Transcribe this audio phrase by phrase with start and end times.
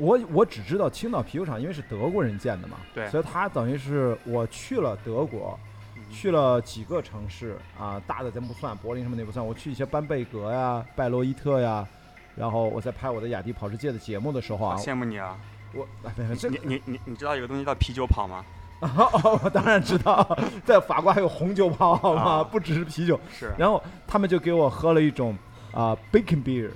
[0.00, 5.58] 我我只知道青岛啤酒厂，因为是德国人建的嘛，对所以它等于是我去了德国，
[5.96, 11.86] 嗯去了几个城市啊，大的咱不算，柏林什么的也不算，我去一些班贝格呀、拜罗伊特呀，
[12.34, 15.36] 然后我在拍我的雅迪跑世界的节目的时候啊，羡慕你啊！
[15.72, 18.44] 我哎没有这个你你你你知道有个东西叫啤酒跑吗？
[18.80, 20.26] 哦，我当然知道，
[20.64, 22.22] 在法国还有红酒跑好吗？
[22.22, 23.20] 啊不只是啤酒。
[23.30, 25.36] 是，然后他们就给我喝了一种
[25.72, 26.70] 啊、bacon beer，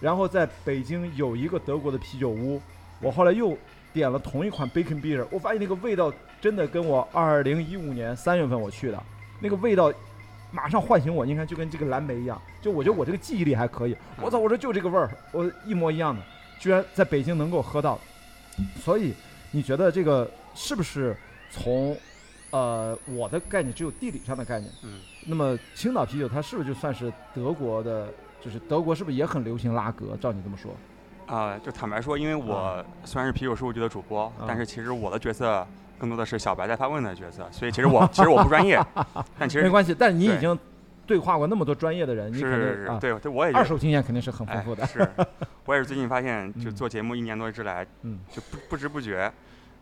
[0.00, 2.60] 然后在北京有一个德国的啤酒屋，
[3.00, 3.56] 我后来又
[3.92, 9.02] 点了同一款 bacon beer，我发现那个味道真的跟我二零一五年三月份我去的
[9.40, 9.92] 那个味道。
[10.50, 13.94] 马上唤醒我，你看就跟这个蓝莓一样，就我觉得我这个记忆力还可以。
[14.16, 16.22] 我操，我说就这个味儿，我一模一样的，
[16.58, 18.00] 居然在北京能够喝到。
[18.82, 19.12] 所以
[19.50, 21.14] 你觉得这个是不是
[21.50, 21.94] 从
[22.48, 24.72] 呃我的概念只有地理上的概念？
[24.84, 28.08] 嗯，那么青岛啤酒它是不是就算是德国的？
[28.40, 30.16] 就是德国是不是也很流行拉格？
[30.20, 30.72] 照你这么说，
[31.26, 35.66] 啊、就坦白说，因为我虽然是啤酒事务局的主播，但是其实我的角色
[35.98, 38.80] 更多的是小白在发问的角色，所以其实我其实我不专业，
[39.38, 39.94] 但其实没关系。
[39.94, 40.58] 但你已经
[41.06, 43.70] 对话过那么多专业的人，你肯是是是，啊，对对，我也二是。
[43.70, 45.06] 手经验肯定是很丰哎富的。，是，
[45.64, 49.30] 我也是最近发现，就嗯做节目一年多之来，嗯就不不知不觉，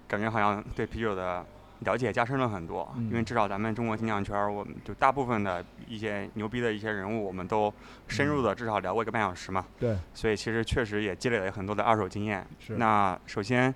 [0.09, 1.45] 感觉好像对啤酒的
[1.81, 2.91] 了解加深了很多。
[2.97, 7.73] 因为嗯至少咱们中国精酿圈，我们就大部分的一些牛逼的一些人物，我们都
[8.09, 9.67] 深入的至少聊过一个半小时嘛。
[9.79, 12.47] 对，所以其实确实也积累了很多的二手经验。
[12.59, 13.75] 是那首先，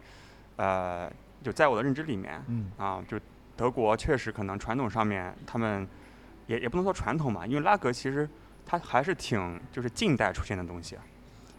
[0.57, 1.11] 呃，
[1.43, 3.19] 就在我的认知里面嗯啊，就
[3.57, 5.87] 德国确实可能传统上面他们
[6.47, 8.29] 也也不能说传统嘛，因为拉格其实
[8.65, 10.97] 它还是挺就是近代出现的东西，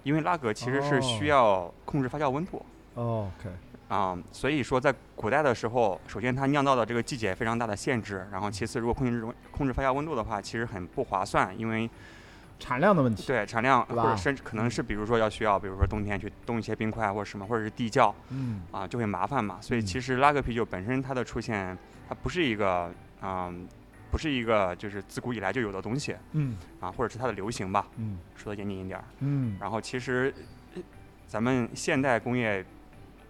[0.03, 2.65] 因为拉格其实是需哦要控制发酵温度。
[2.95, 3.49] 哦，OK，
[3.91, 11.89] 啊、所以说在古代的时候，首先它酿造的这个季节非常大的限制，然后其次如果控制温控制发酵温度的话，其实很不划算，因为
[12.57, 13.27] 产量的问题。
[13.27, 19.57] 对产量或者甚至可能是比如说要需要，比如说冬天去冻一些冰块或者什么，或者是地窖嗯啊，就会麻烦嘛。
[19.59, 22.89] 所以嗯其实拉格啤酒本身它的出现，它不是一个
[23.23, 23.67] 嗯、
[24.09, 29.03] 不是一个就是自古以来就有的东西嗯啊，或者是它的流行吧，嗯说的严谨一点儿。
[29.19, 30.33] 嗯，然后其实
[30.75, 30.81] 呃
[31.27, 32.65] 咱们现代工业、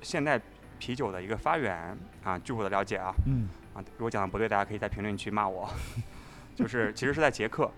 [0.02, 0.40] 现代
[0.82, 5.70] 啤酒的一个发源啊，据我的了解啊嗯，啊，如果讲的不对，大家可以在评论区骂我。
[6.56, 7.72] 就是其实是在捷克，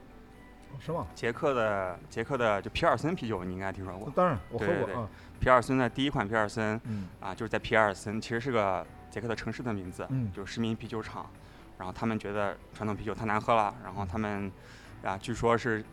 [0.79, 1.05] 是吗？
[1.13, 4.09] 捷克的捷克的就皮尔森啤酒，你应该听说过。
[4.15, 5.09] 当然我喝对对对过啊。
[5.41, 11.29] 皮尔森的第一款皮尔森嗯啊，就是在皮尔森，其实是个捷克的城市的名字，嗯就是市民啤酒厂。
[11.77, 14.49] 然后他们觉得传统啤酒太难喝了，然后他们
[15.03, 15.83] 啊，据说是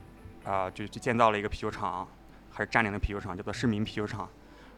[0.45, 2.07] 啊，就就建造了一个啤酒厂，
[2.51, 4.29] 还是占领了啤酒厂，叫做市民啤酒厂。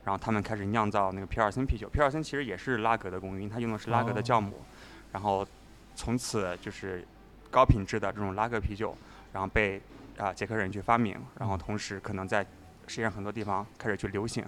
[0.05, 4.55] 然后他们开始酿造那个皮尔森啤酒，皮尔森其实也是拉格的供应，它用的是拉格的哦酵母。
[5.13, 5.47] 然后
[5.95, 7.05] 从此就是
[7.51, 8.97] 高品质的这种拉格啤酒，
[9.33, 9.81] 然后被
[10.19, 12.43] 啊捷克人去发明，然后同时可能在
[12.87, 14.45] 世界上很多地方开始去流行。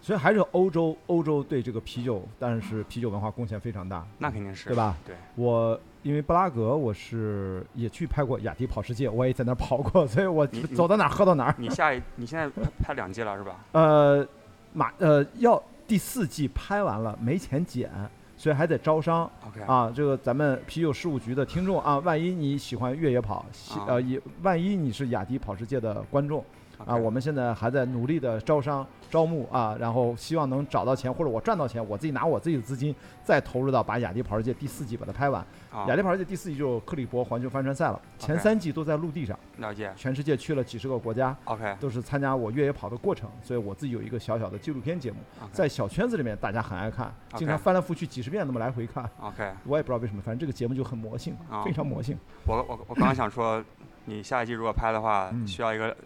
[0.00, 4.76] 所以还是欧洲，欧洲对这个啤酒，但是啤酒文化贡献非常大，那肯定是对？
[4.76, 4.96] 吧？
[5.06, 11.54] 对，我因为布拉格，我是也去拍过雅迪跑世界，我也在那儿跑过，所以我走到哪儿喝到哪儿。
[11.56, 13.64] 你下一你现在拍拍两季了是吧？
[13.70, 14.26] 呃，
[14.72, 17.90] 马呃要第四季拍完了，没钱剪，
[18.36, 19.92] 所以还得招商 OK 啊。
[19.94, 26.44] 这个咱们啤酒事务局的听众啊，万一你喜欢越野跑，喜啊呃也万一你是雅迪跑世界的观众
[26.86, 35.44] 啊，我们现在还在努力的招商招募啊，然后希望能找到钱，或者我赚到钱，我自己拿我自己的资金再投入到把雅迪跑世界第四季把它拍完。
[35.70, 35.86] 啊。
[35.88, 39.92] 雅迪跑世界第四季就克里伯环球帆船赛了，前三季都在陆地上，了解。
[39.96, 41.76] 全世界去了几十个国家，OK。
[41.80, 45.18] 都是参加我越野跑的过程，所以我自己有一个小小的纪录片节目，
[45.52, 52.16] 在小圈子里面大家很爱看，经常翻来覆去几十遍那么来回看，OK， 我也不知道为什么，反正这个节目就很魔性，啊非常魔性。
[52.46, 53.62] 我我我刚刚想说，
[54.06, 55.96] 你下一季如果拍的话，嗯需要一个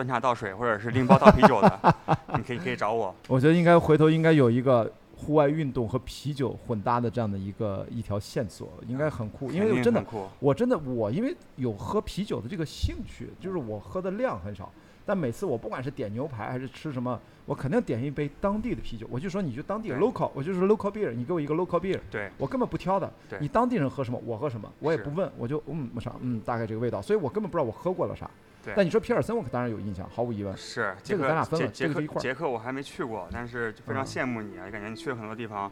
[0.00, 1.94] 端茶倒水或者是拎包倒啤酒的，
[2.34, 3.14] 你可以可以找我。
[3.28, 10.02] 我觉得应该回头应该有一个户外运动和啤酒混搭的这样的一个一条线索，应该很酷，因为真的。
[10.38, 14.72] 我真的我因为有喝啤酒的这个兴趣，就是我喝的量很少，
[15.10, 19.08] 但每次我不管是点牛排还是吃什么，我肯定点一杯当地的啤酒。
[19.10, 23.36] 我就说你就当地对 local，我就是 local beer，你给我一个 local beer，对我根本不挑的对。
[23.40, 28.30] 你当地人喝什么，我喝什么，我也不问，我就嗯啥嗯大概这个味道，所以我根本不知道我喝过了啥。
[28.64, 30.56] 对但你说皮尔森，我可当然有印象，毫无疑问。
[30.56, 35.68] 是这个咱俩分了这个一块儿捷克我还没去过，但是就非常嗯羡慕你啊，感觉你去了很多地方，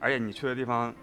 [0.00, 0.94] 而且你去的地方，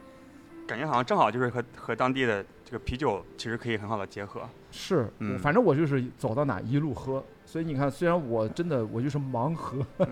[0.65, 4.41] 感觉好像正好就是和和当地的这个啤酒其实可以很好的结合。
[4.75, 7.23] 是，嗯反正我就是走到哪一路喝。
[7.45, 10.07] 所以你看，虽然我真的我就是盲喝，嗯，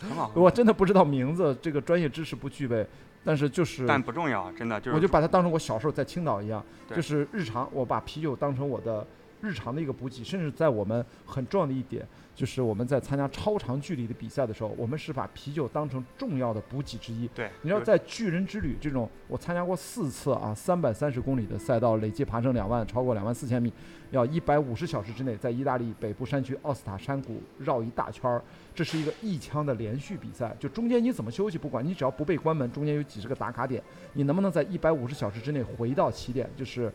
[0.00, 2.86] 很好， 我真的不知道名字，这个专业知识不具备，
[3.24, 6.64] 但是就是但不重要，真的就是我就把它当成我小时候在青岛一样，
[6.94, 9.06] 就是日常我把啤酒当成我的
[9.40, 17.28] 日常的一个补给，甚至在我们很重要的一点，就是我们在参加超长距离的比赛的时候，我们是把啤酒当成重要的补给之一。
[17.28, 23.72] 对，你知道，在巨人之旅这种，我参加过四次啊，三百三十公里的赛道，累计爬升两万，超过两万四千米，
[24.10, 28.42] 要一百五十小时之内，在意大利北部山区奥斯塔山谷绕一大圈儿，
[28.74, 33.82] 这是一个一枪的连续比赛，就中间你怎么休息不管，你只要不被关门，中间有几十个打卡点，
[34.14, 36.92] 你能不能在一百五十小时之内回到起点，就是。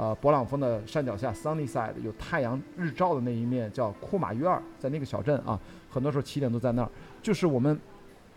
[0.00, 5.60] 呃，勃朗峰的山脚下，Sunny Side 有太阳日照的那一面叫库马约尔，在那个小镇啊，
[5.90, 6.88] 很多时候起点都在那儿。
[7.20, 7.78] 就是我们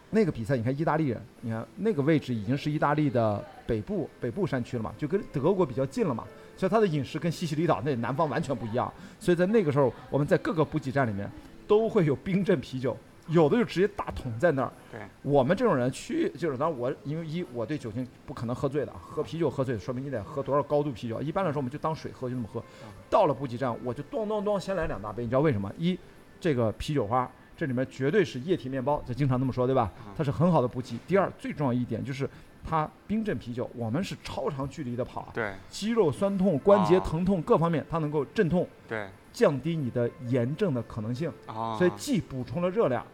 [0.10, 6.26] 那个比赛，你看意大利人，你看那个位置已经是意大利的北部北部山区了嘛，就跟德国比较近了嘛，
[6.58, 8.92] 所以它的饮食跟西西里岛那南方完全不一样。
[9.18, 11.32] 所以在那个时候，我们在各个补给站里面
[11.66, 12.98] 都会有冰镇啤酒，
[13.28, 14.72] 有的就直接大桶在那儿。
[14.92, 21.22] 对，我们这种人去，就是当然我因为一我对酒精不可能喝醉的，喝啤酒喝醉，说明你得喝多少高度啤酒。
[21.22, 22.64] 一般来说，我们就当水喝，就那么喝。
[23.10, 25.72] 到了补给站，我就咚咚咚先来两大杯，你知道为什么？
[25.78, 25.98] 一，
[26.40, 29.92] 这个啤酒花这里面绝对是液体面包，就经常那么说，对吧？
[30.18, 30.98] 它是很好的补给。
[31.08, 32.30] 第二，最重要一点就是
[32.64, 41.30] 它冰镇啤酒，我们是超长距离的跑啊，对肌肉酸痛、关节啊疼痛各方面，它能够镇痛，对降低你的炎症的可能性。
[41.48, 43.06] 啊，所以既补充了热量，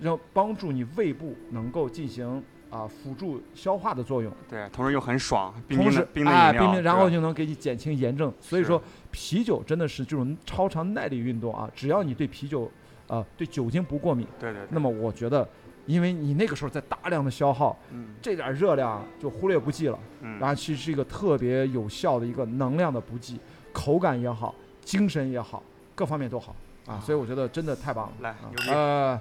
[0.00, 8.32] 然后帮助你胃部能够进行啊辅助消化的作用，对，同时又很爽，冰冰的冰的哎饮料，冰冰，然后就能给你减轻炎症。
[8.40, 12.68] 所以说，啤酒真的是这种超长耐力运动啊，只要你对啤酒
[13.06, 15.46] 啊对酒精不过敏，对对对，那么我觉得。
[15.86, 23.40] 因为你那个时候在大量的消耗，嗯这点热量就忽略不计了，嗯，然后其实是一个特别有效的一个能量的补给，
[23.72, 24.54] 口感也好，
[24.90, 25.62] 精神也好，
[25.94, 26.52] 各方面都好
[26.86, 28.12] 啊，啊所以我觉得真的太棒了。
[28.12, 29.20] 啊来牛逼呃，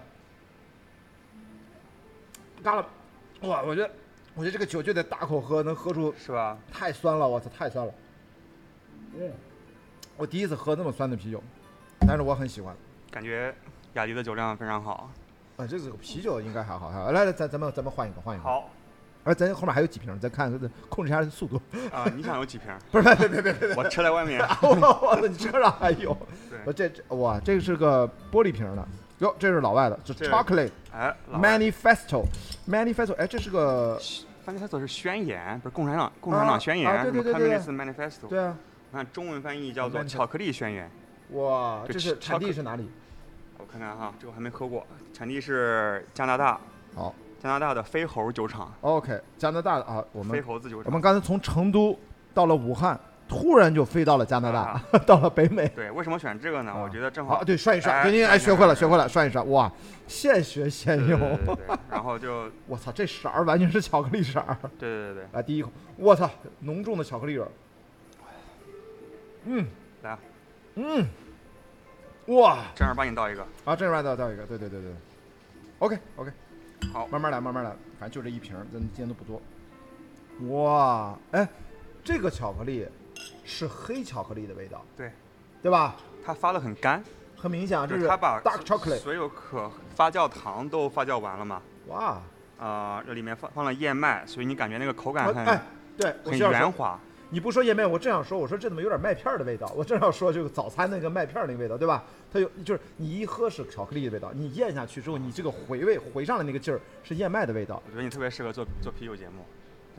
[2.64, 2.88] 干了，
[3.42, 3.62] 哇！
[3.62, 3.92] 我觉得，
[4.34, 6.58] 我觉得这个酒就得大口喝，能喝出是吧？
[6.72, 7.94] 太酸了，我操，太酸了。
[9.16, 9.32] 嗯，
[10.18, 11.40] 我第一次喝那么酸的啤酒，
[12.00, 12.76] 但是我很喜欢。
[13.12, 13.54] 感觉
[13.94, 15.12] 雅迪的酒量非常好。
[15.58, 17.12] 啊，这个啤酒应该还好，还好。
[17.12, 18.44] 来来，咱咱们咱们换一个，换一个。。
[18.44, 18.68] 好
[19.24, 20.52] 而咱后面还有几瓶，咱看
[20.88, 21.62] 控制一下速度。
[21.92, 22.68] 啊，你想有几瓶？
[22.92, 24.42] 不是，别别别别别，我车在外面。
[24.62, 24.70] 我
[25.02, 26.16] 我操，你车上还有？
[26.66, 28.88] 我，这这哇，这个是个玻璃瓶的。
[29.20, 32.24] 哟，这是老外的，这这 Chocolate 哎，Manifesto
[32.68, 34.00] Manifesto，哎，这是个
[34.48, 38.28] manifesto 是宣言，不是共产党共产党宣啊言，对对对对 Communist Manifesto。
[38.30, 38.58] 对啊，
[38.92, 40.90] 我看中文翻译叫做巧克力宣言。
[41.32, 42.90] 哇，这是产地是哪里？
[43.58, 46.58] 我看看哈，这个我还没喝过，产地是加拿大，
[46.96, 50.86] 好加拿大的飞猴酒厂，，OK，加拿大的啊，我们飞猴子酒厂。
[50.88, 51.98] 我们刚才从成都
[52.34, 53.00] 到了武汉，
[53.30, 55.68] 突然就飞到了加拿大，啊 到了北美。
[55.70, 56.72] 对，为什么选这个呢？
[56.72, 57.44] 啊我觉得正好，啊。
[57.44, 59.72] 对，涮一涮，哎对，您哎，学会了，学会了，涮一涮，哇，
[60.06, 61.18] 现学现用。
[61.18, 64.58] 对对对， 然后就我操，这色儿完全是巧克力色儿。
[64.78, 67.52] 对对对对，来，第一口，我操，浓重的巧克力味儿。
[69.46, 69.66] 嗯，
[70.04, 70.20] 来啊，
[70.76, 71.08] 嗯，
[72.28, 73.48] 哇，正儿八经倒一个。
[73.64, 74.92] 啊，正儿八经倒倒一个，对对对对。
[75.80, 76.30] OK OK，
[76.94, 79.42] 好慢慢来，慢慢来，反正就这一瓶，咱今天都不多。
[80.48, 81.48] 哇，哎，
[82.04, 82.88] 这个巧克力
[83.44, 85.12] 是黑巧克力的味道，对，
[85.62, 85.96] 对吧？
[86.26, 87.04] 它发的很干，
[87.36, 91.62] 很明显啊，这就是它把 dark chocolate，所有可发酵糖都发酵完了嘛。
[91.88, 92.22] 哇，
[92.58, 95.62] 啊，这里面放放了燕麦，所以你感觉那个口感很、啊哎，
[95.98, 97.00] 对，很圆滑。
[97.32, 99.72] 你不说燕麦，我正想说，我说这怎么有点麦片儿的味道？
[99.76, 102.04] 我正要说就是早餐那个麦片儿那个味道，对吧？
[102.34, 107.82] 它有，就是你一喝是巧克力的味道，你咽下去之后，你这个回味回上来那个劲儿是燕麦的味道。
[107.86, 109.46] 我觉得你特别适合做做啤酒节目。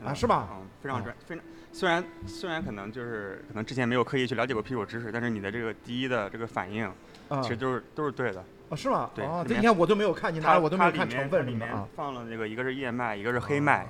[0.03, 6.83] 啊是吧嗯，非常啊专，非常虽然虽然可能就是可能之前没有刻意去了解过啤酒知识，但是你的这个第一的这个反应，
[7.29, 8.43] 啊其实都是都是对的。
[8.71, 9.11] 啊，是吗？
[9.13, 11.87] 对你看我都没有看，你拿它我都没有看成分里面什么的啊。
[11.95, 13.87] 放了那个一个是燕麦，一个是黑麦，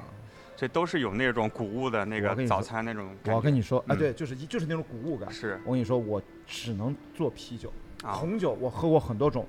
[0.55, 3.34] 这都是有那种谷物的那个早餐那种感。
[3.36, 5.31] 我跟你说，哎，嗯对，就是一就是那种谷物感。
[5.31, 7.72] 是我跟你说，我只能做啤酒，
[8.03, 9.46] 啊，红酒我喝过很多种，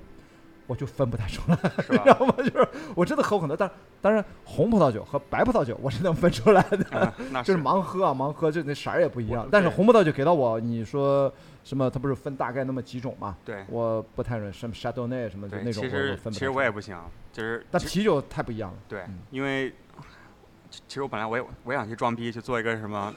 [0.67, 2.25] 我就分不太出来，是 你知道吧？
[2.27, 2.33] 吗？
[2.37, 3.69] 就是我真的喝过很多，但
[4.01, 7.13] 当然红葡萄酒和白葡萄酒我是能分出来的。
[7.43, 9.47] 就是盲喝啊，盲喝，就那色儿也不一样。
[9.51, 11.31] 但是红葡萄酒给到我，你说
[11.63, 11.89] 什么？
[11.89, 13.37] 它不是分大概那么几种嘛？
[13.45, 16.49] 对我不太认什么 Chardonnay 什么的，那种，其实其实。
[16.49, 16.97] 我也不行，
[17.31, 18.77] 就是但啤酒太不一样了。
[18.87, 19.73] 对嗯，因为
[20.73, 23.13] 其其实我本来我也我也想去装逼去做一个什么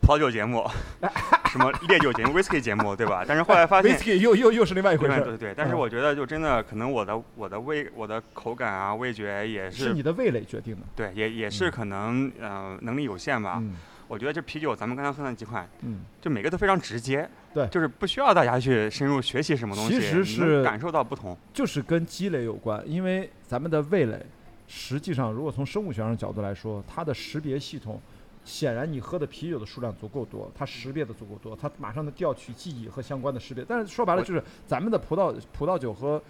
[0.00, 0.66] 葡萄酒节目，
[1.52, 3.22] 什么烈酒节目、whisky 节目，对吧？
[3.28, 3.92] 但是后来发现。
[3.98, 5.32] Whisky 又又又是另外一回对事对。
[5.32, 10.82] 对对，但是嗯我觉得就真的可能我的我的味我的口感啊味觉也是是你的味蕾决定的。
[10.96, 13.58] 对也也是嗯可能呃能力有限吧。
[13.60, 13.74] 嗯
[14.06, 21.34] 我觉得这啤酒咱们刚才喝那几款，嗯，就每个都非常直接，对就是不需要大家去深入学习什么东西，其实是感受到不同。
[21.54, 24.24] 就是跟积累有关，因为咱们的味蕾，
[24.66, 28.00] 实际上如果从生物学上角度来说，它的识别系统
[28.44, 33.64] 显然你喝的啤酒的数量足够多，它识别的足够多，它马上能调取记忆和相关的识别。
[33.66, 36.22] 但是说白了就是咱们的葡萄葡萄酒和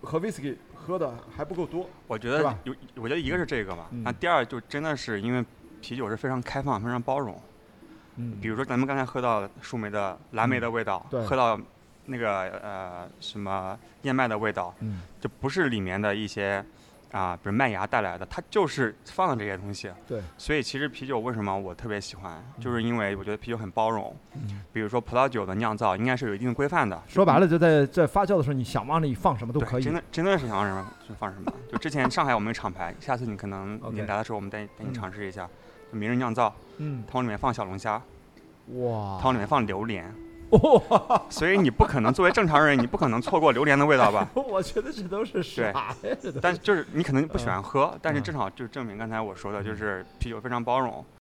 [0.00, 1.88] 和 whisky 喝的还不够多。
[2.06, 5.44] 我觉得有，我觉得一个是这个吧，嗯那第二就真的是因为
[5.80, 7.40] 啤酒是非常开放、非常包容。
[8.16, 11.58] 嗯，比如说咱们刚才喝到树莓的蓝莓的味道，对喝到
[12.06, 16.64] 那个呃什么燕麦的味道，嗯就不是里面的一些
[17.12, 19.90] 啊，比如麦芽带来的，它就是放的这些东西。
[20.06, 24.16] 对，所以其实啤酒为什么我特别喜欢，就是因为我觉得啤酒很包容。
[24.34, 27.00] 嗯比如说葡萄酒的酿造应该是有一定的规范的。
[27.06, 29.92] 说白了就在在发酵的时候，你想往里放什么都对，可以真。
[29.94, 31.52] 的真的是想放什么就放什么。
[31.70, 35.46] 就之前上海我们有厂牌，下次你可能你来的时候，我们带带你嗯尝试一下。
[35.92, 38.00] 就名人酿造，嗯，它往里面放小龙虾，
[38.68, 40.10] 哇它往里面放榴莲，
[40.52, 44.28] 哇，所以你不可能作为正常人，你不可能错过榴莲的味道吧？
[44.34, 45.96] 我觉得这都是啥呀？
[46.40, 51.04] 但就是你可能不喜欢喝，但是嗯正好就证明刚才我说的，就是啤酒非常包容。